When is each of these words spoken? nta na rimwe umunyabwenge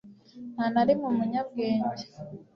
nta 0.53 0.65
na 0.73 0.81
rimwe 0.87 1.05
umunyabwenge 1.13 2.05